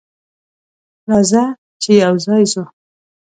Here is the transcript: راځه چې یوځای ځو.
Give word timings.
راځه 1.09 1.43
چې 1.81 1.91
یوځای 2.03 2.43
ځو. 2.51 2.63